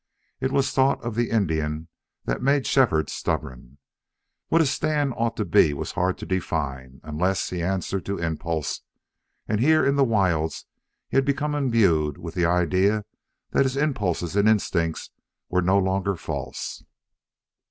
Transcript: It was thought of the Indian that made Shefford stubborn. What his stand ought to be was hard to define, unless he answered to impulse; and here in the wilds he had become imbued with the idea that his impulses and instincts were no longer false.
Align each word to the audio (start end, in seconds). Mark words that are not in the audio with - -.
It 0.39 0.51
was 0.51 0.71
thought 0.71 0.99
of 1.03 1.13
the 1.13 1.29
Indian 1.29 1.87
that 2.25 2.41
made 2.41 2.65
Shefford 2.65 3.07
stubborn. 3.07 3.77
What 4.47 4.59
his 4.59 4.71
stand 4.71 5.13
ought 5.15 5.37
to 5.37 5.45
be 5.45 5.75
was 5.75 5.91
hard 5.91 6.17
to 6.17 6.25
define, 6.25 7.01
unless 7.03 7.51
he 7.51 7.61
answered 7.61 8.03
to 8.07 8.17
impulse; 8.17 8.81
and 9.47 9.59
here 9.59 9.85
in 9.85 9.97
the 9.97 10.03
wilds 10.03 10.65
he 11.07 11.17
had 11.17 11.25
become 11.25 11.53
imbued 11.53 12.17
with 12.17 12.33
the 12.33 12.47
idea 12.47 13.05
that 13.51 13.61
his 13.63 13.77
impulses 13.77 14.35
and 14.35 14.49
instincts 14.49 15.11
were 15.49 15.61
no 15.61 15.77
longer 15.77 16.15
false. 16.15 16.83